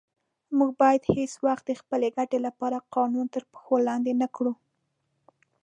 موږ 0.57 0.71
باید 0.81 1.01
هیڅ 1.15 1.33
وخت 1.45 1.63
د 1.67 1.71
خپلې 1.81 2.07
ګټې 2.17 2.39
لپاره 2.47 2.85
قانون 2.95 3.27
تر 3.33 3.43
پښو 3.51 3.75
لاندې 3.87 4.13
نه 4.21 4.27
کړو. 4.35 4.53